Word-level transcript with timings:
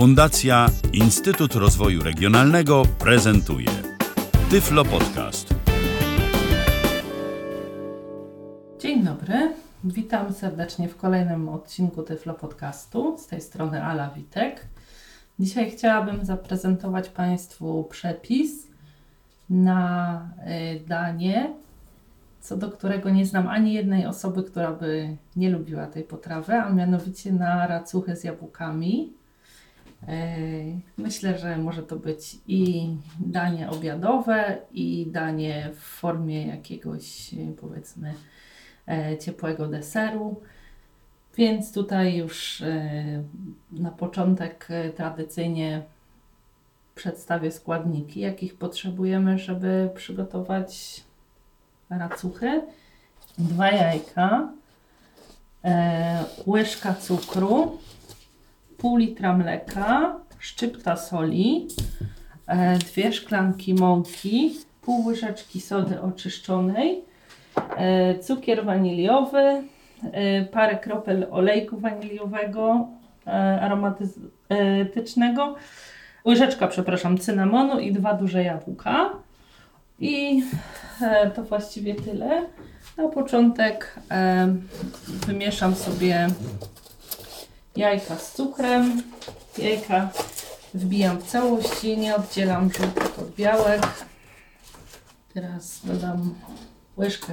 Fundacja 0.00 0.66
Instytut 0.92 1.54
Rozwoju 1.54 2.02
Regionalnego 2.02 2.82
prezentuje 2.98 3.68
Tyflo 4.50 4.84
Podcast. 4.84 5.54
Dzień 8.78 9.04
dobry, 9.04 9.52
witam 9.84 10.32
serdecznie 10.32 10.88
w 10.88 10.96
kolejnym 10.96 11.48
odcinku 11.48 12.02
Tyflo 12.02 12.34
Podcastu. 12.34 13.18
Z 13.18 13.26
tej 13.26 13.40
strony 13.40 13.84
Ala 13.84 14.10
Witek. 14.10 14.66
Dzisiaj 15.38 15.70
chciałabym 15.70 16.24
zaprezentować 16.24 17.08
Państwu 17.08 17.84
przepis 17.84 18.66
na 19.50 20.22
y, 20.76 20.88
danie, 20.88 21.52
co 22.40 22.56
do 22.56 22.70
którego 22.70 23.10
nie 23.10 23.26
znam 23.26 23.48
ani 23.48 23.72
jednej 23.72 24.06
osoby, 24.06 24.42
która 24.42 24.72
by 24.72 25.16
nie 25.36 25.50
lubiła 25.50 25.86
tej 25.86 26.02
potrawy, 26.02 26.52
a 26.52 26.70
mianowicie 26.70 27.32
na 27.32 27.66
racuchę 27.66 28.16
z 28.16 28.24
jabłkami. 28.24 29.19
Myślę, 30.96 31.38
że 31.38 31.58
może 31.58 31.82
to 31.82 31.96
być 31.96 32.38
i 32.46 32.88
danie 33.20 33.70
obiadowe, 33.70 34.58
i 34.72 35.06
danie 35.10 35.70
w 35.74 35.80
formie 35.80 36.46
jakiegoś, 36.46 37.34
y, 37.34 37.54
powiedzmy, 37.60 38.14
e, 38.88 39.18
ciepłego 39.18 39.68
deseru. 39.68 40.40
Więc 41.36 41.72
tutaj 41.72 42.16
już 42.16 42.62
e, 42.62 43.22
na 43.72 43.90
początek 43.90 44.66
e, 44.70 44.90
tradycyjnie 44.90 45.82
przedstawię 46.94 47.50
składniki, 47.50 48.20
jakich 48.20 48.58
potrzebujemy, 48.58 49.38
żeby 49.38 49.90
przygotować 49.94 51.04
racuchy. 51.90 52.62
Dwa 53.38 53.70
jajka, 53.70 54.48
e, 55.64 56.24
łyżka 56.46 56.94
cukru, 56.94 57.78
pół 58.80 58.96
litra 58.96 59.36
mleka, 59.36 60.16
szczypta 60.38 60.96
soli, 60.96 61.68
e, 62.46 62.78
dwie 62.78 63.12
szklanki 63.12 63.74
mąki, 63.74 64.56
pół 64.82 65.06
łyżeczki 65.06 65.60
sody 65.60 66.00
oczyszczonej, 66.00 67.04
e, 67.76 68.18
cukier 68.18 68.64
waniliowy, 68.64 69.62
e, 70.02 70.44
parę 70.44 70.78
kropel 70.78 71.26
olejku 71.30 71.78
waniliowego 71.78 72.88
aromatycznego, 73.60 75.54
łyżeczka, 76.26 76.66
przepraszam, 76.66 77.18
cynamonu 77.18 77.80
i 77.80 77.92
dwa 77.92 78.14
duże 78.14 78.44
jabłka. 78.44 79.10
I 79.98 80.44
to 81.34 81.42
właściwie 81.42 81.94
tyle. 81.94 82.46
Na 82.96 83.08
początek 83.08 84.00
wymieszam 85.26 85.74
sobie 85.74 86.28
jajka 87.76 88.16
z 88.16 88.32
cukrem. 88.32 89.02
Jajka 89.58 90.10
wbijam 90.74 91.18
w 91.18 91.26
całości, 91.26 91.98
nie 91.98 92.16
oddzielam 92.16 92.70
żółtek 92.72 93.18
od 93.18 93.34
białek. 93.34 93.86
Teraz 95.34 95.80
dodam 95.84 96.34
łyżkę 96.98 97.32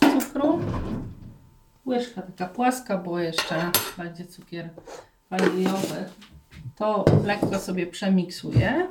cukru. 0.00 0.60
Łyżka 1.86 2.22
taka 2.22 2.46
płaska, 2.46 2.98
bo 2.98 3.18
jeszcze 3.18 3.70
będzie 3.98 4.26
cukier 4.26 4.70
waniliowy. 5.30 6.04
To 6.76 7.04
lekko 7.24 7.58
sobie 7.58 7.86
przemiksuję. 7.86 8.86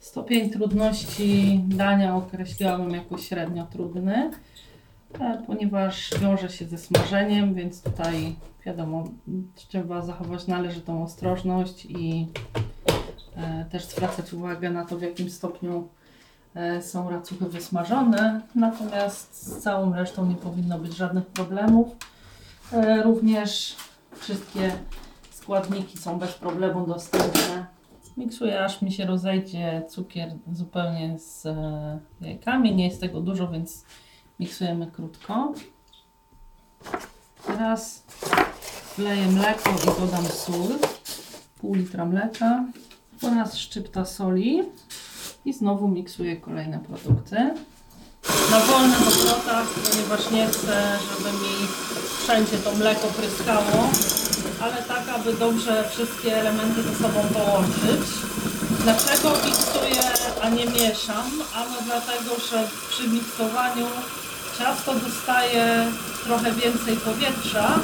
Stopień 0.00 0.50
trudności 0.50 1.60
dania 1.66 2.16
określiłabym 2.16 2.90
jako 2.90 3.18
średnio 3.18 3.66
trudny, 3.66 4.30
ponieważ 5.46 6.10
wiąże 6.20 6.48
się 6.48 6.66
ze 6.66 6.78
smażeniem, 6.78 7.54
więc 7.54 7.82
tutaj 7.82 8.36
wiadomo, 8.66 9.04
trzeba 9.54 10.02
zachować 10.02 10.46
należytą 10.46 11.02
ostrożność 11.02 11.86
i 11.88 12.26
e, 13.36 13.64
też 13.64 13.84
zwracać 13.84 14.32
uwagę 14.32 14.70
na 14.70 14.84
to, 14.84 14.96
w 14.96 15.02
jakim 15.02 15.30
stopniu 15.30 15.88
e, 16.54 16.82
są 16.82 17.10
racuchy 17.10 17.44
wysmażone. 17.44 18.40
Natomiast 18.54 19.46
z 19.46 19.58
całą 19.58 19.92
resztą 19.94 20.26
nie 20.26 20.34
powinno 20.34 20.78
być 20.78 20.96
żadnych 20.96 21.26
problemów. 21.26 21.88
E, 22.72 23.02
Również 23.02 23.76
wszystkie 24.12 24.72
składniki 25.30 25.98
są 25.98 26.18
bez 26.18 26.34
problemu 26.34 26.86
dostępne. 26.86 27.66
Miksuję 28.16 28.64
aż 28.64 28.82
mi 28.82 28.92
się 28.92 29.06
rozejdzie 29.06 29.82
cukier 29.88 30.32
zupełnie 30.52 31.18
z 31.18 31.46
e, 31.46 31.98
jajkami. 32.20 32.74
Nie 32.74 32.84
jest 32.86 33.00
tego 33.00 33.20
dużo, 33.20 33.48
więc 33.48 33.84
miksujemy 34.40 34.86
krótko. 34.86 35.54
Teraz 37.46 38.02
wleję 38.98 39.26
mleko 39.26 39.70
i 39.70 40.00
dodam 40.00 40.26
sól. 40.26 40.68
Pół 41.60 41.74
litra 41.74 42.04
mleka 42.04 42.64
oraz 43.22 43.56
szczypta 43.56 44.04
soli. 44.04 44.62
I 45.44 45.52
znowu 45.52 45.88
miksuję 45.88 46.36
kolejne 46.36 46.78
produkty. 46.78 47.36
Na 48.50 48.60
wolnych 48.60 49.08
obrotach, 49.08 49.66
ponieważ 49.68 50.30
nie 50.30 50.46
chcę, 50.46 50.98
żeby 51.08 51.32
mi 51.32 51.68
wszędzie 52.22 52.58
to 52.58 52.72
mleko 52.72 53.06
pryskało, 53.06 53.88
ale 54.60 54.82
tak, 54.82 55.08
aby 55.08 55.32
dobrze 55.32 55.88
wszystkie 55.90 56.36
elementy 56.36 56.82
ze 56.82 56.94
sobą 56.94 57.20
połączyć. 57.34 58.02
Dlaczego 58.82 59.30
miksuję, 59.46 60.02
a 60.42 60.48
nie 60.48 60.66
mieszam? 60.66 61.26
Ano 61.54 61.76
dlatego, 61.84 62.30
że 62.50 62.68
przy 62.90 63.08
miksowaniu 63.08 63.86
ciasto 64.58 64.94
dostaje 64.94 65.86
trochę 66.24 66.52
więcej 66.52 66.96
powietrza 66.96 67.78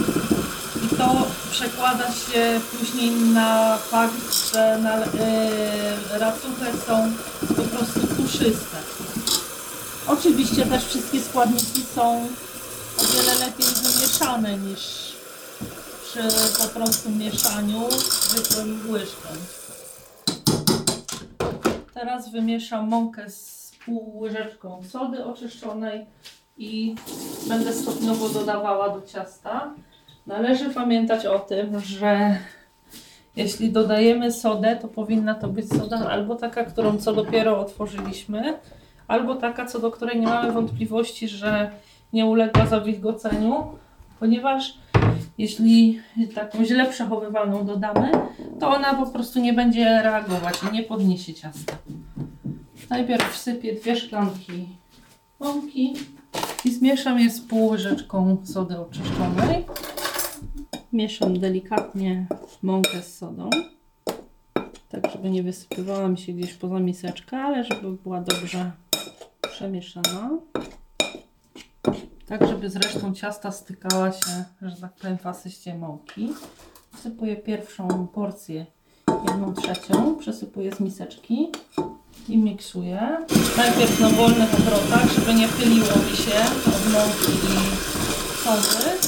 i 0.85 0.97
to 0.97 1.27
przekłada 1.51 2.13
się 2.13 2.61
później 2.71 3.11
na 3.11 3.79
fakt, 3.79 4.53
że 4.53 4.79
na, 4.79 4.99
yy, 4.99 6.19
racuchy 6.19 6.67
są 6.87 7.13
po 7.49 7.63
prostu 7.63 8.01
puszyste. 8.01 8.77
Oczywiście 10.07 10.67
też 10.67 10.85
wszystkie 10.85 11.21
składniki 11.21 11.83
są 11.95 12.29
o 12.99 13.05
wiele 13.15 13.35
lepiej 13.35 13.67
wymieszane 13.67 14.59
niż 14.59 14.81
przy 16.05 16.23
po 16.63 16.69
prostu 16.69 17.11
mieszaniu 17.11 17.89
zwykłym 18.01 18.91
łyżką. 18.91 19.29
Teraz 21.95 22.33
wymieszam 22.33 22.89
mąkę 22.89 23.31
z 23.31 23.73
pół 23.85 24.19
łyżeczką 24.19 24.83
sody 24.91 25.25
oczyszczonej 25.25 26.07
i 26.57 26.95
będę 27.49 27.73
stopniowo 27.73 28.29
dodawała 28.29 28.89
do 28.89 29.03
ciasta. 29.07 29.71
Należy 30.27 30.71
pamiętać 30.71 31.27
o 31.27 31.39
tym, 31.39 31.81
że 31.81 32.39
jeśli 33.37 33.73
dodajemy 33.73 34.33
sodę, 34.33 34.79
to 34.83 34.89
powinna 34.89 35.35
to 35.35 35.49
być 35.49 35.69
soda 35.69 36.09
albo 36.11 36.35
taka, 36.35 36.65
którą 36.65 36.99
co 36.99 37.13
dopiero 37.13 37.61
otworzyliśmy, 37.61 38.59
albo 39.09 39.35
taka, 39.35 39.67
co 39.67 39.79
do 39.79 39.91
której 39.91 40.21
nie 40.21 40.27
mamy 40.27 40.53
wątpliwości, 40.53 41.29
że 41.29 41.71
nie 42.13 42.27
uległa 42.27 42.67
zawilgoceniu, 42.67 43.65
ponieważ 44.21 44.79
jeśli 45.39 46.01
taką 46.35 46.65
źle 46.65 46.87
przechowywaną 46.87 47.67
dodamy, 47.67 48.11
to 48.61 48.69
ona 48.69 48.95
po 48.95 49.07
prostu 49.07 49.41
nie 49.41 49.53
będzie 49.53 49.85
reagować 50.03 50.55
i 50.71 50.75
nie 50.75 50.83
podniesie 50.83 51.35
ciasta. 51.35 51.77
Najpierw 52.91 53.33
wsypię 53.33 53.75
dwie 53.75 53.97
szklanki 53.97 54.69
mąki 55.41 55.95
i 56.65 56.73
zmieszam 56.73 57.19
je 57.19 57.31
z 57.31 57.41
pół 57.41 57.71
łyżeczką 57.71 58.37
sody 58.45 58.79
oczyszczonej. 58.79 59.65
Mieszam 60.93 61.39
delikatnie 61.39 62.27
mąkę 62.63 63.03
z 63.03 63.19
sodą, 63.19 63.51
tak 64.89 65.11
żeby 65.13 65.31
nie 65.31 65.43
wysypywała 65.43 66.09
mi 66.09 66.19
się 66.19 66.33
gdzieś 66.33 66.55
poza 66.55 66.79
miseczkę, 66.79 67.37
ale 67.37 67.65
żeby 67.65 67.93
była 67.93 68.21
dobrze 68.21 68.71
przemieszana. 69.41 70.31
Tak, 72.27 72.49
żeby 72.49 72.71
z 72.71 72.77
resztą 72.77 73.15
ciasta 73.15 73.53
stykała 73.53 74.13
się, 74.13 74.45
że 74.63 74.77
tak 74.77 74.93
powiem, 74.93 75.19
w 75.19 75.27
asyście 75.27 75.75
mąki. 75.75 76.29
Wsypuję 76.95 77.37
pierwszą 77.37 78.07
porcję, 78.07 78.67
jedną 79.29 79.55
trzecią, 79.55 80.17
przesypuję 80.17 80.73
z 80.73 80.81
miseczki 80.81 81.49
i 82.29 82.39
miksuję. 82.39 83.27
Najpierw 83.57 84.01
na 84.01 84.09
wolnych 84.09 84.55
obrotach, 84.55 85.13
żeby 85.13 85.35
nie 85.35 85.49
pyliło 85.49 85.97
mi 86.11 86.17
się 86.17 86.41
od 86.67 86.93
mąki 86.93 87.33
i 87.33 87.77
sody. 88.45 88.99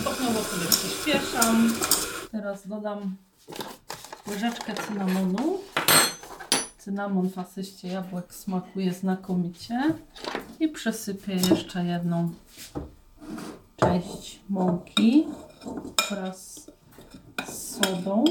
Stopniowo 0.00 0.42
sobie 0.42 0.66
przyspieszam. 0.66 1.74
Teraz 2.32 2.68
dodam 2.68 3.16
łyżeczkę 4.28 4.74
cynamonu. 4.86 5.58
Cynamon 6.78 7.30
w 7.30 7.38
asyście 7.38 7.88
jabłek 7.88 8.34
smakuje 8.34 8.92
znakomicie. 8.94 9.94
I 10.60 10.68
przesypię 10.68 11.32
jeszcze 11.32 11.84
jedną 11.84 12.30
część 13.76 14.40
mąki 14.48 15.26
wraz 16.10 16.70
z 17.46 17.76
sodą. 17.76 18.24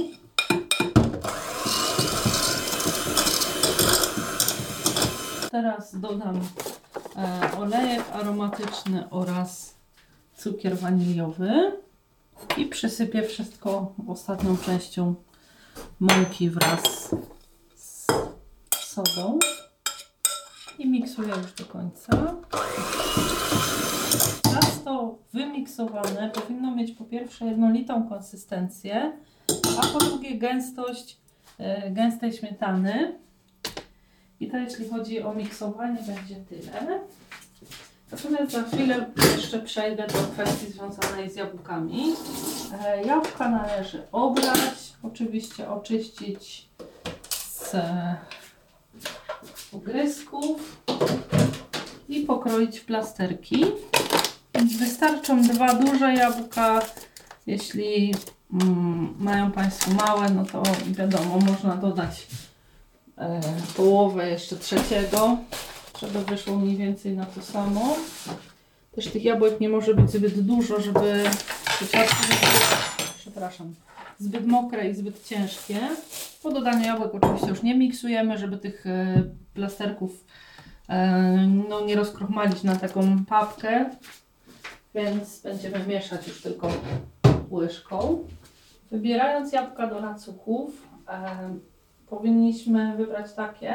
Teraz 5.52 6.00
dodam 6.00 6.42
e, 7.16 7.58
olejek 7.58 8.04
aromatyczny 8.14 9.10
oraz 9.10 9.76
cukier 10.36 10.78
waniliowy 10.78 11.72
i 12.58 12.66
przysypię 12.66 13.24
wszystko 13.24 13.94
ostatnią 14.08 14.58
częścią 14.58 15.16
mąki 16.00 16.50
wraz 16.50 17.16
z 17.76 18.08
sodą 18.78 19.40
i 20.80 20.90
miksuję 20.90 21.34
już 21.36 21.54
do 21.54 21.66
końca. 21.66 22.36
Ciasto 24.54 25.18
wymiksowane 25.34 26.30
powinno 26.30 26.76
mieć 26.76 26.92
po 26.92 27.04
pierwsze 27.04 27.46
jednolitą 27.46 28.10
konsystencję, 28.10 29.12
a 29.80 29.88
po 29.88 30.00
drugie 30.00 30.38
gęstość 30.38 31.18
e, 31.58 31.92
gęstej 31.92 32.34
śmietany. 32.34 33.20
I 34.40 34.48
to 34.48 34.58
jeśli 34.58 34.90
chodzi 34.90 35.22
o 35.22 35.34
miksowanie 35.34 36.00
będzie 36.08 36.36
tyle. 36.36 37.00
Natomiast 38.12 38.52
za 38.52 38.64
chwilę 38.64 39.06
jeszcze 39.36 39.60
przejdę 39.60 40.08
do 40.08 40.20
kwestii 40.34 40.72
związanej 40.72 41.32
z 41.32 41.36
jabłkami. 41.36 42.16
E, 42.86 43.04
Jabłka 43.04 43.50
należy 43.50 44.04
obrać, 44.12 44.94
oczywiście 45.04 45.70
oczyścić 45.70 46.70
z 47.30 47.76
ogrysków 49.74 50.82
i 52.10 52.20
pokroić 52.20 52.80
w 52.80 52.86
plasterki. 52.86 53.66
Wystarczą 54.80 55.42
dwa 55.42 55.74
duże 55.74 56.14
jabłka. 56.14 56.82
Jeśli 57.48 58.16
mm, 58.54 59.16
mają 59.20 59.52
Państwo 59.52 59.92
małe, 59.92 60.30
no 60.30 60.46
to 60.46 60.64
wiadomo, 60.88 61.40
można 61.40 61.76
dodać 61.76 62.28
połowę 63.78 64.30
jeszcze 64.30 64.56
trzeciego, 64.56 65.38
żeby 66.02 66.20
wyszło 66.26 66.56
mniej 66.56 66.78
więcej 66.78 67.16
na 67.16 67.26
to 67.26 67.42
samo. 67.42 67.96
Też 68.96 69.08
tych 69.08 69.24
jabłek 69.24 69.60
nie 69.60 69.70
może 69.70 69.96
być 69.96 70.12
zbyt 70.12 70.40
dużo, 70.40 70.82
żeby 70.82 71.24
przepraszam, 73.20 73.76
zbyt 74.20 74.48
mokre 74.48 74.90
i 74.90 74.96
zbyt 74.96 75.28
ciężkie. 75.28 75.80
Po 76.44 76.52
dodaniu 76.52 76.86
jabłek 76.86 77.16
oczywiście 77.16 77.48
już 77.48 77.64
nie 77.64 77.76
miksujemy, 77.76 78.38
żeby 78.38 78.58
tych 78.58 78.88
e, 78.88 79.24
plasterków 79.54 80.26
e, 80.90 81.48
no, 81.70 81.82
nie 81.82 81.96
rozkrochmalić 81.96 82.64
na 82.64 82.76
taką 82.76 83.26
papkę, 83.26 83.90
więc 84.96 85.42
będziemy 85.42 85.88
mieszać 85.88 86.28
już 86.28 86.42
tylko 86.42 86.72
łyżką. 87.52 88.28
Wybierając 88.92 89.54
jabłka 89.54 89.88
do 89.88 90.00
racuchów, 90.00 90.88
e, 91.08 91.54
powinniśmy 92.10 92.98
wybrać 92.98 93.34
takie, 93.34 93.74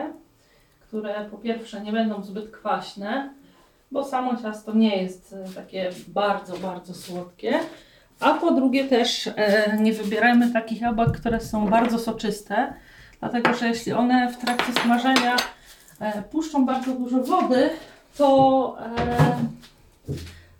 które 0.81 1.25
po 1.31 1.39
pierwsze 1.39 1.81
nie 1.81 1.93
będą 1.93 2.23
zbyt 2.23 2.51
kwaśne, 2.51 3.31
bo 3.93 4.05
samo 4.05 4.37
ciasto 4.37 4.75
nie 4.75 5.03
jest 5.03 5.33
e, 5.33 5.55
takie 5.55 5.91
bardzo, 6.09 6.57
bardzo 6.57 6.95
słodkie. 6.95 7.59
A 8.21 8.35
po 8.35 8.51
drugie 8.51 8.85
też 8.85 9.27
e, 9.37 9.79
nie 9.81 9.93
wybierajmy 9.93 10.53
takich 10.53 10.81
jabłek, 10.81 11.13
które 11.13 11.41
są 11.41 11.69
bardzo 11.69 11.99
soczyste, 11.99 12.75
dlatego 13.21 13.55
że 13.55 13.69
jeśli 13.69 13.93
one 13.93 14.33
w 14.33 14.37
trakcie 14.37 14.73
smażenia 14.83 15.37
e, 16.01 16.23
puszczą 16.23 16.67
bardzo 16.67 16.93
dużo 16.93 17.23
wody, 17.23 17.71
to 18.17 18.77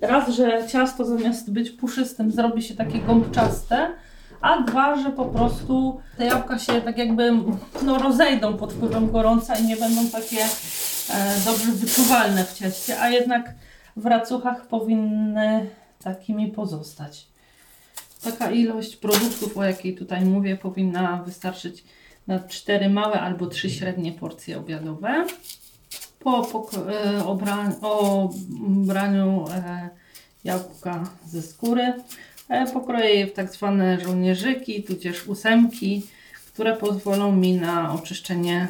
raz, 0.01 0.29
że 0.29 0.69
ciasto 0.69 1.05
zamiast 1.05 1.53
być 1.53 1.71
puszystym 1.71 2.33
zrobi 2.33 2.63
się 2.63 2.75
takie 2.75 2.99
gąbczaste, 2.99 3.91
a 4.41 4.63
dwa, 4.63 5.03
że 5.03 5.11
po 5.11 5.25
prostu 5.25 6.01
te 6.17 6.25
jabłka 6.25 6.59
się 6.59 6.81
tak 6.81 6.99
jakby 6.99 7.33
no, 7.83 7.99
rozejdą 7.99 8.57
pod 8.57 8.73
wpływem 8.73 9.11
gorąca 9.11 9.57
i 9.59 9.65
nie 9.65 9.77
będą 9.77 10.09
takie 10.09 10.45
e, 11.11 11.41
dobrze 11.45 11.73
wyczuwalne 11.73 12.45
w 12.45 12.53
cieście, 12.53 13.01
a 13.01 13.09
jednak 13.11 13.55
w 13.97 14.07
racuchach 14.07 14.67
powinny 14.67 15.71
takimi 16.05 16.49
pozostać. 16.49 17.27
Taka 18.25 18.51
ilość 18.51 18.97
produktów, 18.97 19.59
o 19.59 19.65
jakiej 19.65 19.95
tutaj 19.95 20.25
mówię, 20.25 20.57
powinna 20.57 21.23
wystarczyć 21.23 21.85
na 22.27 22.41
4 22.41 22.89
małe 22.89 23.21
albo 23.21 23.47
3 23.47 23.71
średnie 23.71 24.13
porcje 24.13 24.59
obiadowe. 24.59 25.27
Po 26.19 26.43
pok- 26.43 26.91
e, 26.91 27.25
obra- 27.25 27.73
obraniu 28.83 29.45
e, 29.51 29.89
jabłka 30.45 31.05
ze 31.27 31.43
skóry 31.43 31.93
pokroję 32.73 33.15
je 33.15 33.27
w 33.27 33.33
tak 33.33 33.53
zwane 33.53 34.01
żołnierzyki, 34.01 34.83
tudzież 34.83 35.27
ósemki, 35.27 36.07
które 36.47 36.77
pozwolą 36.77 37.33
mi 37.33 37.55
na 37.55 37.93
oczyszczenie 37.95 38.69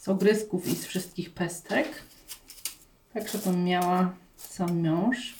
z 0.00 0.08
ogrysków 0.08 0.68
i 0.68 0.74
z 0.74 0.86
wszystkich 0.86 1.34
pestek. 1.34 2.02
Tak, 3.14 3.28
żebym 3.28 3.64
miała 3.64 4.14
sam 4.36 4.82
miąższ. 4.82 5.36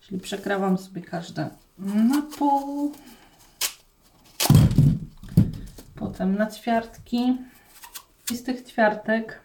Czyli 0.00 0.20
przekrawam 0.20 0.78
sobie 0.78 1.02
każde 1.02 1.50
na 1.78 2.22
pół. 2.38 2.92
Potem 5.94 6.36
na 6.36 6.50
ćwiartki. 6.50 7.36
I 8.32 8.36
z 8.36 8.42
tych 8.42 8.64
ćwiartek 8.64 9.40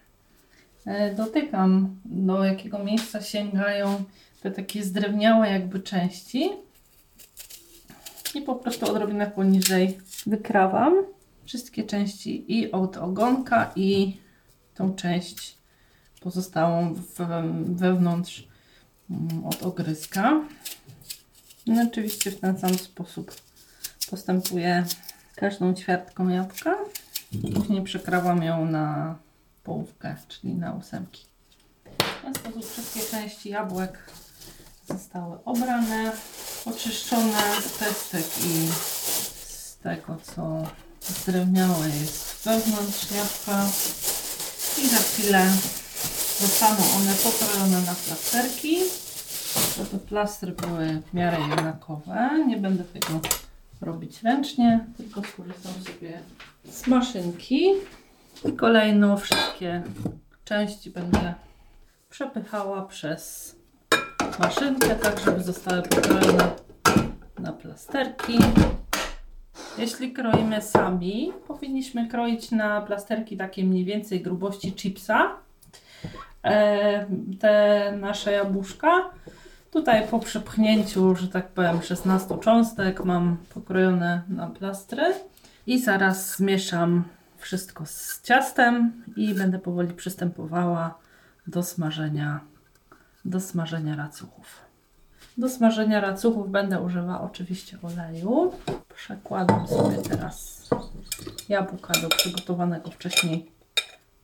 e, 0.86 1.16
dotykam, 1.16 2.00
do 2.06 2.44
jakiego 2.44 2.80
miejsca 2.84 3.22
sięgają 3.22 4.04
te 4.42 4.52
takie 4.52 4.84
zdrewniałe 4.84 5.50
jakby 5.50 5.80
części. 5.80 6.50
I 8.36 8.42
po 8.42 8.56
prostu 8.56 8.92
odrobinę 8.92 9.32
poniżej 9.32 10.00
wykrawam 10.26 10.94
wszystkie 11.46 11.84
części 11.84 12.60
i 12.60 12.72
od 12.72 12.98
ogonka 12.98 13.72
i 13.76 14.18
tą 14.76 14.96
część 14.96 15.58
pozostałą 16.22 16.96
wewnątrz 17.66 18.48
mm, 19.10 19.46
od 19.46 19.64
ogryzka. 19.64 20.42
No 21.68 21.84
oczywiście 21.84 22.32
w 22.32 22.40
ten 22.40 22.60
sam 22.60 22.78
sposób 22.78 23.36
postępuję 24.10 24.86
każdą 25.36 25.74
ćwiartką 25.74 26.30
jabłka. 26.30 26.76
Później 27.56 27.82
przekrawam 27.82 28.44
ją 28.44 28.66
na 28.66 29.16
połówkę, 29.64 30.16
czyli 30.28 30.54
na 30.54 30.74
ósemki. 30.74 31.26
W 32.00 32.22
ten 32.22 32.36
sposób 32.36 32.66
wszystkie 32.66 33.00
części 33.12 33.50
jabłek 33.50 34.12
zostały 34.88 35.44
obrane, 35.46 36.12
oczyszczone 36.66 37.62
z 37.62 37.78
pestek 37.78 38.26
i 38.46 38.68
z 39.48 39.78
tego, 39.78 40.18
co 40.24 40.64
zdrewniałe 41.02 41.90
jest 41.90 42.44
wewnątrz 42.46 43.12
jabłka. 43.12 43.66
I 44.84 44.88
za 44.88 44.98
chwilę 44.98 45.46
zostaną 46.40 46.78
one 46.98 47.14
pokrojone 47.14 47.82
na 47.82 47.96
plasterki 47.96 48.80
żeby 49.78 50.00
plastry 50.00 50.52
były 50.52 51.02
w 51.02 51.14
miarę 51.14 51.38
jednakowe. 51.50 52.46
Nie 52.48 52.58
będę 52.58 52.84
tego 52.84 53.20
robić 53.82 54.24
ręcznie, 54.24 54.86
tylko 54.98 55.22
skorzystam 55.24 55.74
sobie 55.84 56.20
z 56.66 56.88
maszynki. 56.88 57.72
I 58.46 58.52
kolejno 58.52 59.18
wszystkie 59.18 59.84
części 60.44 60.90
będę 60.90 61.34
przepychała 62.10 62.86
przez 62.86 63.56
maszynkę, 64.40 64.96
tak 64.96 65.20
żeby 65.20 65.44
zostały 65.44 65.82
pokrojone 65.82 66.52
na 67.40 67.54
plasterki. 67.54 68.40
Jeśli 69.78 70.14
kroimy 70.14 70.62
sami, 70.62 71.34
powinniśmy 71.48 72.08
kroić 72.08 72.52
na 72.52 72.82
plasterki 72.82 73.38
takie 73.38 73.64
mniej 73.64 73.86
więcej 73.86 74.22
grubości 74.22 74.72
chipsa. 74.72 75.32
E, 76.44 77.06
te 77.40 77.94
nasze 78.00 78.32
jabłuszka 78.32 79.12
Tutaj 79.72 80.08
po 80.08 80.20
przepchnięciu, 80.20 81.16
że 81.16 81.28
tak 81.28 81.48
powiem, 81.48 81.82
16 81.82 82.38
cząstek 82.38 83.06
mam 83.06 83.38
pokrojone 83.54 84.22
na 84.30 84.48
plastry 84.48 85.14
i 85.68 85.80
zaraz 85.80 86.36
zmieszam 86.38 87.04
wszystko 87.38 87.86
z 87.86 88.22
ciastem 88.22 89.04
i 89.16 89.34
będę 89.34 89.60
powoli 89.60 89.94
przystępowała 89.94 90.98
do 91.48 91.64
smażenia, 91.64 92.40
do 93.28 93.40
smażenia 93.40 93.96
racuchów. 93.96 94.62
Do 95.38 95.50
smażenia 95.50 96.02
racuchów 96.02 96.52
będę 96.52 96.82
używała 96.82 97.22
oczywiście 97.22 97.78
oleju. 97.82 98.52
Przekładam 98.96 99.68
sobie 99.68 99.98
teraz 99.98 100.70
jabłka 101.50 101.94
do 102.02 102.10
przygotowanego 102.10 102.92
wcześniej 102.92 103.52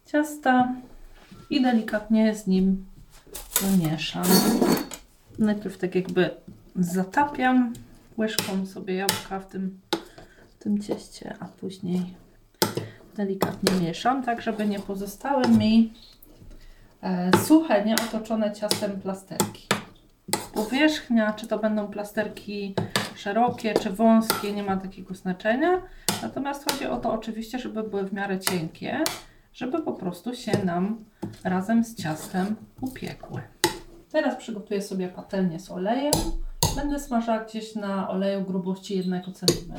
ciasta 0.06 0.76
i 1.50 1.62
delikatnie 1.62 2.36
z 2.36 2.48
nim 2.48 2.86
wymieszam. 3.62 4.26
Najpierw 5.40 5.78
tak 5.78 5.96
jakby 5.96 6.30
zatapiam 6.76 7.74
łyżką 8.18 8.66
sobie 8.66 8.96
jabłka 8.96 9.40
w 9.40 9.48
tym, 9.48 9.80
w 10.60 10.64
tym 10.64 10.82
cieście, 10.82 11.36
a 11.40 11.46
później 11.46 12.16
delikatnie 13.16 13.72
mieszam, 13.82 14.24
tak 14.24 14.42
żeby 14.42 14.66
nie 14.66 14.80
pozostały 14.80 15.48
mi 15.48 15.94
suche, 17.46 17.86
nieotoczone 17.86 18.52
ciastem 18.52 19.02
plasterki. 19.02 19.68
Powierzchnia, 20.54 21.34
czy 21.34 21.48
to 21.48 21.60
będą 21.60 21.88
plasterki 21.88 22.76
szerokie, 23.16 23.74
czy 23.74 23.90
wąskie, 23.90 24.54
nie 24.54 24.64
ma 24.64 24.78
takiego 24.78 25.14
znaczenia. 25.14 25.82
Natomiast 26.22 26.72
chodzi 26.72 26.86
o 26.86 26.98
to 26.98 27.14
oczywiście, 27.14 27.60
żeby 27.60 27.84
były 27.84 28.04
w 28.04 28.14
miarę 28.14 28.40
cienkie, 28.40 29.04
żeby 29.54 29.82
po 29.82 29.94
prostu 29.94 30.36
się 30.36 30.66
nam 30.66 31.06
razem 31.44 31.84
z 31.84 31.96
ciastem 31.96 32.56
upiekły. 32.82 33.42
Teraz 34.12 34.36
przygotuję 34.36 34.82
sobie 34.82 35.08
patelnię 35.08 35.60
z 35.60 35.72
olejem. 35.72 36.14
Będę 36.76 37.00
smażyła 37.00 37.40
gdzieś 37.40 37.76
na 37.76 38.10
oleju 38.10 38.42
grubości 38.42 38.98
1 38.98 39.22
cm. 39.34 39.74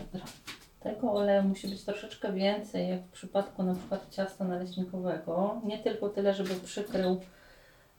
Tego 0.85 1.13
oleju 1.13 1.43
musi 1.43 1.69
być 1.69 1.83
troszeczkę 1.83 2.33
więcej, 2.33 2.89
jak 2.89 3.03
w 3.03 3.11
przypadku 3.11 3.63
na 3.63 3.75
przykład 3.75 4.07
ciasta 4.11 4.45
naleśnikowego. 4.45 5.61
Nie 5.65 5.79
tylko 5.79 6.09
tyle, 6.09 6.35
żeby 6.35 6.55
przykrył 6.55 7.21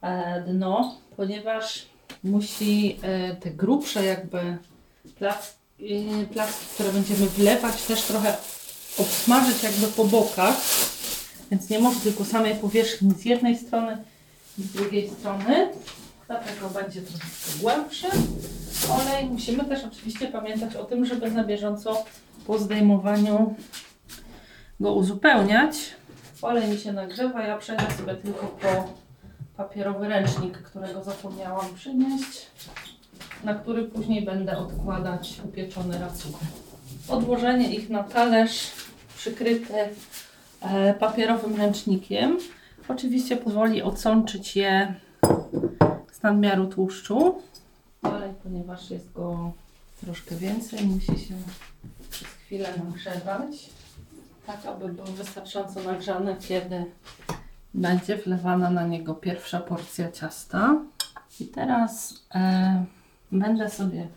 e, 0.02 0.42
dno, 0.46 0.96
ponieważ 1.16 1.86
musi 2.24 2.98
e, 3.02 3.36
te 3.36 3.50
grubsze 3.50 4.04
jakby 4.04 4.58
plac, 5.18 5.56
e, 5.80 6.26
placki, 6.26 6.66
które 6.74 6.92
będziemy 6.92 7.26
wlewać, 7.26 7.82
też 7.82 8.02
trochę 8.02 8.36
obsmażyć 8.98 9.62
jakby 9.62 9.86
po 9.86 10.04
bokach. 10.04 10.56
Więc 11.50 11.70
nie 11.70 11.78
może 11.78 12.00
tylko 12.00 12.24
samej 12.24 12.54
powierzchni 12.54 13.14
z 13.14 13.24
jednej 13.24 13.58
strony 13.58 14.04
i 14.58 14.62
z 14.62 14.72
drugiej 14.72 15.10
strony. 15.10 15.68
Dlatego 16.26 16.70
będzie 16.70 17.02
troszeczkę 17.02 17.60
głębszy 17.60 18.06
olej. 18.90 19.26
Musimy 19.26 19.64
też 19.64 19.84
oczywiście 19.84 20.26
pamiętać 20.26 20.76
o 20.76 20.84
tym, 20.84 21.06
żeby 21.06 21.30
na 21.30 21.44
bieżąco 21.44 22.04
po 22.46 22.58
zdejmowaniu 22.58 23.54
go 24.80 24.94
uzupełniać. 24.94 25.76
Olej 26.42 26.68
mi 26.68 26.78
się 26.78 26.92
nagrzewa, 26.92 27.42
ja 27.42 27.58
przejdę 27.58 27.90
sobie 27.98 28.14
tylko 28.14 28.46
po 28.46 28.88
papierowy 29.56 30.08
ręcznik, 30.08 30.58
którego 30.58 31.04
zapomniałam 31.04 31.74
przynieść, 31.74 32.46
na 33.44 33.54
który 33.54 33.84
później 33.84 34.24
będę 34.24 34.58
odkładać 34.58 35.40
upieczone 35.44 35.98
racuchy. 35.98 36.44
Odłożenie 37.08 37.74
ich 37.74 37.90
na 37.90 38.02
talerz 38.02 38.72
przykryty 39.16 39.74
e, 40.60 40.94
papierowym 40.94 41.56
ręcznikiem 41.56 42.38
oczywiście 42.88 43.36
pozwoli 43.36 43.82
odsączyć 43.82 44.56
je 44.56 44.94
z 46.12 46.22
nadmiaru 46.22 46.66
tłuszczu. 46.66 47.34
Olej, 48.02 48.30
ponieważ 48.42 48.90
jest 48.90 49.12
go 49.12 49.52
troszkę 50.00 50.36
więcej, 50.36 50.86
musi 50.86 51.06
się 51.06 51.34
chwilę 52.46 52.68
nagrzewać, 52.84 53.70
tak 54.46 54.66
aby 54.66 54.88
był 54.88 55.04
wystarczająco 55.04 55.82
nagrzany, 55.82 56.36
kiedy 56.48 56.84
będzie 57.74 58.16
wlewana 58.16 58.70
na 58.70 58.86
niego 58.86 59.14
pierwsza 59.14 59.60
porcja 59.60 60.12
ciasta. 60.12 60.76
I 61.40 61.46
teraz 61.46 62.14
e, 62.34 62.84
będę 63.32 63.70
sobie 63.70 64.08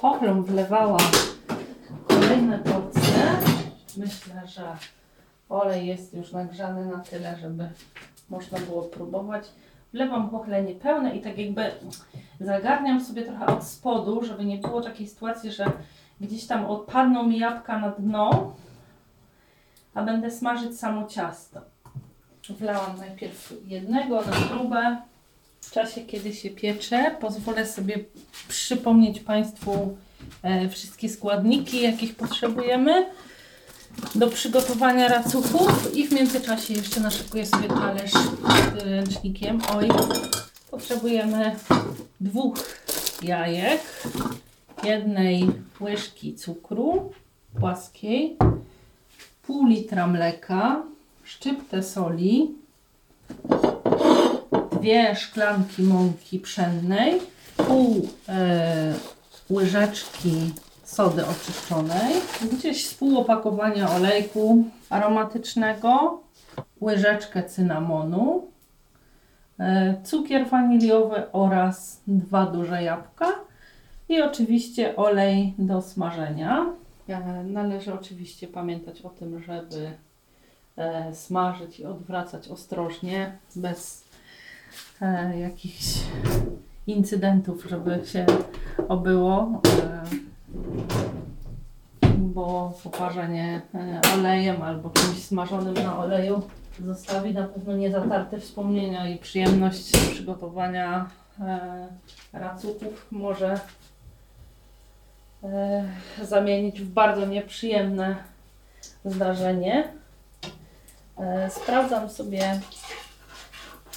pochlą 0.00 0.42
wlewała 0.42 0.98
kolejne 2.08 2.58
porcje. 2.58 3.36
Myślę, 3.96 4.46
że 4.46 4.76
olej 5.48 5.86
jest 5.86 6.14
już 6.14 6.32
nagrzany 6.32 6.86
na 6.86 6.98
tyle, 6.98 7.38
żeby 7.40 7.68
można 8.30 8.58
było 8.58 8.82
próbować. 8.82 9.44
Wlewam 9.92 10.30
chochle 10.30 10.62
niepełne 10.62 11.16
i 11.16 11.20
tak 11.20 11.38
jakby 11.38 11.70
zagarniam 12.40 13.04
sobie 13.04 13.22
trochę 13.22 13.46
od 13.46 13.64
spodu, 13.64 14.24
żeby 14.24 14.44
nie 14.44 14.58
było 14.58 14.80
takiej 14.80 15.08
sytuacji, 15.08 15.52
że 15.52 15.72
gdzieś 16.22 16.46
tam 16.46 16.66
odpadną 16.66 17.22
mi 17.26 17.38
jabłka 17.38 17.78
na 17.78 17.90
dno, 17.90 18.54
a 19.94 20.02
będę 20.02 20.30
smażyć 20.30 20.78
samo 20.78 21.06
ciasto. 21.06 21.60
Wlałam 22.50 22.98
najpierw 22.98 23.54
jednego 23.66 24.16
na 24.16 24.32
próbę. 24.32 24.96
W 25.60 25.70
czasie, 25.70 26.00
kiedy 26.00 26.34
się 26.34 26.50
piecze, 26.50 27.16
pozwolę 27.20 27.66
sobie 27.66 27.98
przypomnieć 28.48 29.20
Państwu 29.20 29.96
e, 30.42 30.68
wszystkie 30.68 31.08
składniki, 31.08 31.82
jakich 31.82 32.16
potrzebujemy 32.16 33.06
do 34.14 34.28
przygotowania 34.28 35.08
racuchów 35.08 35.96
i 35.96 36.08
w 36.08 36.12
międzyczasie 36.12 36.74
jeszcze 36.74 37.00
naszykuję 37.00 37.46
sobie 37.46 37.68
talerz 37.68 38.12
ręcznikiem. 38.84 39.60
Oj, 39.76 39.88
potrzebujemy 40.70 41.56
dwóch 42.20 42.56
jajek, 43.22 43.80
jednej 44.84 45.50
łyżki 45.80 46.34
cukru 46.34 47.12
płaskiej, 47.60 48.36
pół 49.42 49.66
litra 49.66 50.06
mleka, 50.06 50.82
szczyptę 51.24 51.82
soli, 51.82 52.54
dwie 54.80 55.16
szklanki 55.16 55.82
mąki 55.82 56.38
pszennej, 56.38 57.20
pół 57.56 58.08
e, 58.28 58.94
łyżeczki 59.50 60.52
sody 60.84 61.26
oczyszczonej, 61.26 62.14
gdzieś 62.52 62.86
z 62.86 62.94
pół 62.94 63.18
opakowania 63.18 63.90
olejku 63.90 64.64
aromatycznego, 64.90 66.20
łyżeczkę 66.80 67.42
cynamonu, 67.42 68.46
e, 69.58 69.94
cukier 70.04 70.46
waniliowy 70.48 71.32
oraz 71.32 72.00
dwa 72.06 72.46
duże 72.46 72.82
jabłka 72.82 73.51
i 74.12 74.22
oczywiście 74.22 74.96
olej 74.96 75.54
do 75.58 75.82
smażenia. 75.82 76.66
Należy 77.44 77.94
oczywiście 77.94 78.48
pamiętać 78.48 79.02
o 79.02 79.10
tym, 79.10 79.42
żeby 79.42 79.92
e, 80.76 81.14
smażyć 81.14 81.80
i 81.80 81.84
odwracać 81.84 82.48
ostrożnie, 82.48 83.38
bez 83.56 84.04
e, 85.00 85.38
jakichś 85.38 85.98
incydentów, 86.86 87.64
żeby 87.68 88.00
się 88.06 88.26
obyło. 88.88 89.60
E, 89.82 90.02
bo 92.18 92.72
poparzenie 92.82 93.62
olejem 94.14 94.62
albo 94.62 94.90
czymś 94.90 95.22
smażonym 95.22 95.74
na 95.74 95.98
oleju 95.98 96.42
zostawi 96.84 97.34
na 97.34 97.44
pewno 97.44 97.76
niezatarte 97.76 98.40
wspomnienia 98.40 99.08
i 99.08 99.18
przyjemność 99.18 99.90
przygotowania 99.90 101.10
racuchów 102.32 103.06
może 103.10 103.60
zamienić 106.22 106.80
w 106.80 106.88
bardzo 106.88 107.26
nieprzyjemne 107.26 108.16
zdarzenie. 109.04 109.92
E, 111.18 111.50
sprawdzam 111.50 112.10
sobie 112.10 112.60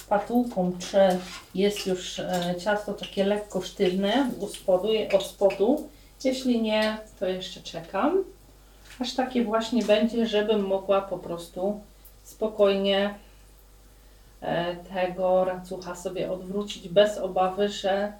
patułką, 0.08 0.72
czy 0.78 0.98
jest 1.54 1.86
już 1.86 2.18
e, 2.18 2.54
ciasto 2.58 2.94
takie 2.94 3.24
lekko 3.24 3.62
sztywne 3.62 4.30
u 4.40 4.48
spodu, 4.48 4.88
od 5.14 5.26
spodu. 5.26 5.88
Jeśli 6.24 6.62
nie, 6.62 6.98
to 7.20 7.26
jeszcze 7.26 7.60
czekam, 7.60 8.24
aż 9.00 9.14
takie 9.14 9.44
właśnie 9.44 9.82
będzie, 9.82 10.26
żebym 10.26 10.66
mogła 10.66 11.00
po 11.00 11.18
prostu 11.18 11.80
spokojnie 12.22 13.14
e, 14.40 14.76
tego 14.76 15.44
racucha 15.44 15.94
sobie 15.94 16.32
odwrócić 16.32 16.88
bez 16.88 17.18
obawy, 17.18 17.68
że 17.68 17.92
e, 17.92 18.12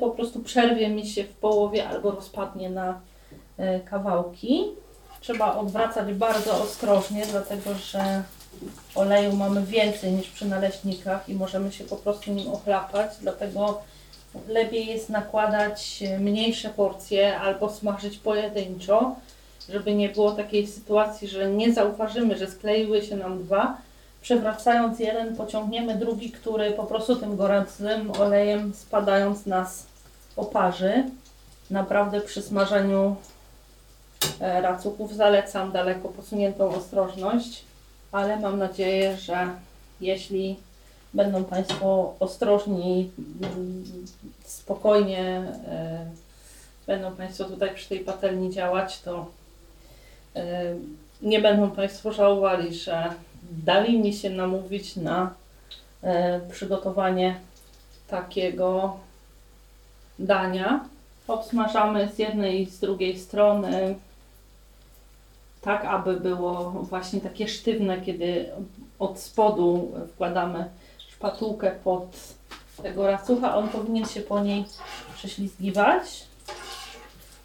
po 0.00 0.10
prostu 0.10 0.40
przerwie 0.40 0.88
mi 0.88 1.06
się 1.06 1.24
w 1.24 1.32
połowie 1.32 1.88
albo 1.88 2.10
rozpadnie 2.10 2.70
na 2.70 3.00
e, 3.58 3.80
kawałki. 3.80 4.64
Trzeba 5.20 5.56
odwracać 5.56 6.14
bardzo 6.14 6.62
ostrożnie, 6.62 7.26
dlatego 7.30 7.74
że 7.74 8.22
oleju 8.94 9.36
mamy 9.36 9.62
więcej 9.62 10.12
niż 10.12 10.28
przy 10.28 10.46
naleśnikach 10.46 11.28
i 11.28 11.34
możemy 11.34 11.72
się 11.72 11.84
po 11.84 11.96
prostu 11.96 12.32
nim 12.32 12.48
ochlapać, 12.48 13.10
dlatego 13.20 13.80
lepiej 14.48 14.86
jest 14.86 15.08
nakładać 15.08 16.02
mniejsze 16.20 16.70
porcje 16.70 17.38
albo 17.38 17.70
smażyć 17.70 18.18
pojedynczo, 18.18 19.16
żeby 19.68 19.94
nie 19.94 20.08
było 20.08 20.32
takiej 20.32 20.66
sytuacji, 20.66 21.28
że 21.28 21.50
nie 21.50 21.72
zauważymy, 21.72 22.36
że 22.38 22.46
skleiły 22.46 23.02
się 23.02 23.16
nam 23.16 23.44
dwa. 23.44 23.76
Przewracając 24.26 24.98
jeden, 24.98 25.36
pociągniemy 25.36 25.94
drugi, 25.94 26.30
który 26.30 26.70
po 26.70 26.84
prostu 26.84 27.16
tym 27.16 27.36
gorącym 27.36 28.10
olejem 28.10 28.74
spadając 28.74 29.46
nas 29.46 29.86
oparzy. 30.36 31.04
Naprawdę 31.70 32.20
przy 32.20 32.42
smażeniu 32.42 33.16
e, 34.40 34.60
racuchów 34.60 35.14
zalecam 35.14 35.72
daleko 35.72 36.08
posuniętą 36.08 36.74
ostrożność, 36.74 37.64
ale 38.12 38.40
mam 38.40 38.58
nadzieję, 38.58 39.16
że 39.16 39.48
jeśli 40.00 40.56
będą 41.14 41.44
Państwo 41.44 42.14
ostrożni, 42.20 43.10
mm, 43.42 43.84
spokojnie 44.44 45.22
e, 45.68 46.06
będą 46.86 47.16
Państwo 47.16 47.44
tutaj 47.44 47.74
przy 47.74 47.88
tej 47.88 48.00
patelni 48.00 48.50
działać, 48.50 49.00
to 49.00 49.26
e, 50.36 50.74
nie 51.22 51.40
będą 51.40 51.70
Państwo 51.70 52.12
żałowali, 52.12 52.74
że 52.74 53.14
dali 53.50 53.98
mi 53.98 54.14
się 54.14 54.30
namówić 54.30 54.96
na 54.96 55.34
e, 56.02 56.40
przygotowanie 56.40 57.36
takiego 58.08 58.96
dania. 60.18 60.84
Obsmażamy 61.28 62.08
z 62.14 62.18
jednej 62.18 62.62
i 62.62 62.70
z 62.70 62.80
drugiej 62.80 63.18
strony 63.18 63.94
tak, 65.60 65.84
aby 65.84 66.20
było 66.20 66.70
właśnie 66.70 67.20
takie 67.20 67.48
sztywne, 67.48 68.00
kiedy 68.00 68.46
od 68.98 69.20
spodu 69.20 69.92
wkładamy 70.14 70.70
szpatułkę 70.98 71.72
pod 71.84 72.16
tego 72.82 73.06
racucha, 73.06 73.56
on 73.56 73.68
powinien 73.68 74.06
się 74.06 74.20
po 74.20 74.40
niej 74.40 74.64
prześlizgiwać. 75.14 76.24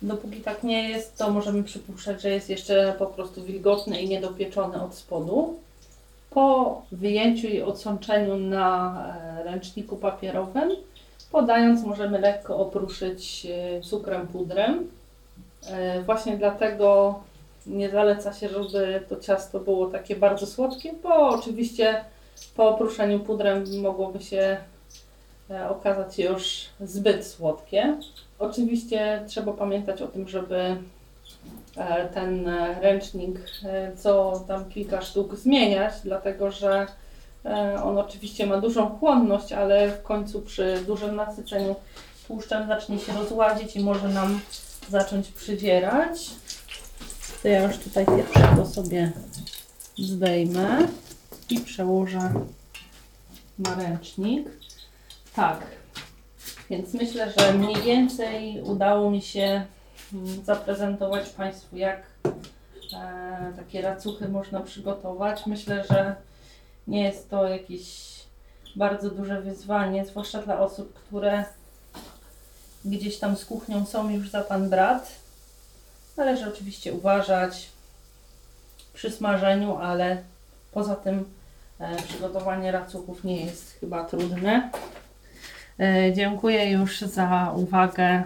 Dopóki 0.02 0.42
tak 0.42 0.64
nie 0.64 0.90
jest, 0.90 1.18
to 1.18 1.30
możemy 1.30 1.64
przypuszczać, 1.64 2.22
że 2.22 2.30
jest 2.30 2.50
jeszcze 2.50 2.96
po 3.00 3.06
prostu 3.06 3.44
wilgotny 3.44 4.02
i 4.02 4.10
niedopieczony 4.10 4.84
od 4.84 4.96
spodu. 4.96 5.60
Po 6.34 6.82
wyjęciu 6.92 7.48
i 7.48 7.62
odsączeniu 7.62 8.38
na 8.38 8.96
e, 9.40 9.44
ręczniku 9.44 9.98
papierowym, 9.98 10.72
podając, 11.32 11.84
możemy 11.84 12.20
lekko 12.20 12.58
opruszyć 12.58 13.48
e, 13.50 13.82
cukrem 13.82 14.28
pudrem. 14.28 14.90
E, 15.68 16.02
Właśnie 16.02 16.38
dlatego 16.38 17.20
nie 17.68 17.90
zaleca 17.90 18.34
się, 18.34 18.50
żeby 18.50 19.04
to 19.10 19.16
ciasto 19.16 19.60
było 19.60 19.86
takie 19.88 20.16
bardzo 20.16 20.48
słodkie, 20.48 20.94
bo 21.04 21.30
oczywiście 21.30 22.06
po 22.56 22.70
oprószeniu 22.70 23.20
pudrem 23.20 23.82
mogłoby 23.82 24.22
się 24.22 24.58
okazać 25.70 26.20
już 26.20 26.66
zbyt 26.82 27.28
słodkie. 27.28 27.98
Oczywiście 28.40 29.24
trzeba 29.28 29.54
pamiętać 29.54 30.02
o 30.02 30.08
tym, 30.08 30.28
żeby 30.28 30.78
ten 32.14 32.48
e, 32.48 32.82
ręcznik 32.82 33.40
e, 33.64 33.92
co 33.98 34.44
tam 34.48 34.70
kilka 34.70 35.02
sztuk 35.02 35.36
zmieniać, 35.36 35.94
dlatego 36.04 36.52
że 36.52 36.88
e, 37.46 37.84
on 37.84 37.98
oczywiście 37.98 38.46
ma 38.46 38.62
dużą 38.62 38.90
chłonność, 38.90 39.54
ale 39.54 39.92
w 39.92 40.04
końcu 40.04 40.42
przy 40.42 40.84
dużym 40.88 41.16
nasyceniu 41.16 41.76
tłuszczem 42.28 42.68
zacznie 42.68 43.00
się 43.00 43.14
rozładzić 43.14 43.76
i 43.76 43.80
może 43.80 44.08
nam 44.08 44.40
zacząć 44.90 45.28
przydzierać. 45.28 46.30
To 47.42 47.48
ja 47.48 47.64
już 47.64 47.78
tutaj 47.78 48.06
pierwszego 48.06 48.66
sobie 48.66 49.12
zdejmę 49.98 50.88
i 51.50 51.60
przełożę 51.60 52.34
na 53.60 53.76
ręcznik. 53.76 54.50
Tak, 55.36 55.60
więc 56.70 56.94
myślę, 56.94 57.34
że 57.38 57.54
mniej 57.54 57.76
więcej 57.76 58.62
udało 58.62 59.12
mi 59.12 59.22
się 59.22 59.66
zaprezentować 60.44 61.30
Państwu, 61.30 61.78
jak 61.78 62.02
e, 62.94 63.54
takie 63.56 63.82
racuchy 63.82 64.30
można 64.30 64.60
przygotować. 64.60 65.46
Myślę, 65.46 65.84
że 65.90 66.16
nie 66.88 67.04
jest 67.04 67.30
to 67.30 67.48
jakieś 67.48 68.12
bardzo 68.76 69.10
duże 69.10 69.42
wyzwanie, 69.42 70.06
zwłaszcza 70.06 70.42
dla 70.42 70.60
osób, 70.60 70.94
które 70.94 71.46
gdzieś 72.86 73.20
tam 73.20 73.38
z 73.38 73.46
kuchnią 73.46 73.86
są 73.86 74.10
już 74.10 74.30
za 74.30 74.42
pan 74.42 74.70
brat. 74.70 75.12
Należy 76.18 76.50
oczywiście 76.50 76.94
uważać 76.94 77.70
przy 78.94 79.12
smażeniu, 79.12 79.78
ale 79.78 80.24
poza 80.72 80.96
tym 80.96 81.26
e, 81.80 81.96
przygotowanie 81.96 82.72
racuchów 82.72 83.24
nie 83.24 83.46
jest 83.46 83.72
chyba 83.80 84.06
trudne. 84.06 84.72
E, 85.80 86.14
dziękuję 86.14 86.72
już 86.72 87.02
za 87.02 87.54
uwagę 87.56 88.24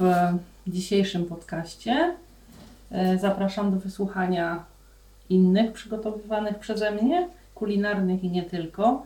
w 0.00 0.70
dzisiejszym 0.70 1.24
podcaście. 1.24 2.14
E, 2.90 3.18
zapraszam 3.18 3.70
do 3.70 3.76
wysłuchania 3.76 4.64
innych 5.28 5.72
przygotowywanych 5.72 6.58
przeze 6.58 6.90
mnie, 6.90 7.28
kulinarnych 7.54 8.24
i 8.24 8.30
nie 8.30 8.42
tylko. 8.42 9.02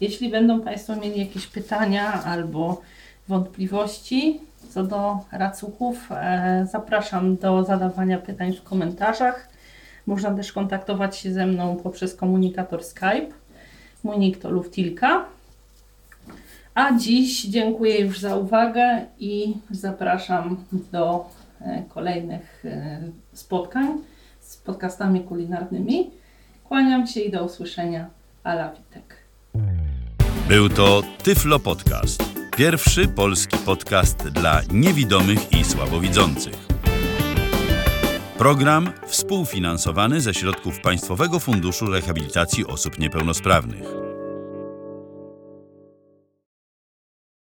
Jeśli 0.00 0.30
będą 0.30 0.60
Państwo 0.60 0.96
mieli 0.96 1.20
jakieś 1.20 1.46
pytania 1.46 2.24
albo 2.24 2.80
wątpliwości 3.28 4.40
co 4.70 4.84
do 4.84 5.18
racuchów, 5.32 6.08
e, 6.10 6.66
zapraszam 6.70 7.36
do 7.36 7.64
zadawania 7.64 8.18
pytań 8.18 8.52
w 8.52 8.62
komentarzach. 8.62 9.48
Można 10.06 10.34
też 10.34 10.52
kontaktować 10.52 11.16
się 11.16 11.32
ze 11.32 11.46
mną 11.46 11.76
poprzez 11.76 12.14
komunikator 12.14 12.84
Skype. 12.84 13.28
Mój 14.04 14.18
nick 14.18 14.42
to 14.42 14.50
Luftilka. 14.50 15.24
A 16.74 16.96
dziś 16.98 17.42
dziękuję 17.42 18.00
już 18.00 18.20
za 18.20 18.36
uwagę 18.36 19.06
i 19.18 19.54
zapraszam 19.70 20.64
do 20.92 21.24
e, 21.60 21.82
kolejnych 21.88 22.64
e, 22.64 23.00
spotkań 23.32 23.98
z 24.40 24.56
podcastami 24.56 25.20
kulinarnymi. 25.20 26.10
Kłaniam 26.64 27.06
się 27.06 27.20
i 27.20 27.30
do 27.30 27.44
usłyszenia. 27.44 28.06
Ala 28.44 28.72
Witek. 28.72 29.16
Był 30.48 30.68
to 30.68 31.02
Tyflo 31.22 31.58
Podcast. 31.58 32.24
Pierwszy 32.56 33.08
polski 33.08 33.56
podcast 33.58 34.28
dla 34.28 34.60
niewidomych 34.72 35.52
i 35.52 35.64
słabowidzących. 35.64 36.66
Program 38.38 38.92
współfinansowany 39.06 40.20
ze 40.20 40.34
środków 40.34 40.80
Państwowego 40.80 41.38
Funduszu 41.40 41.86
Rehabilitacji 41.86 42.66
Osób 42.66 42.98
Niepełnosprawnych. 42.98 44.11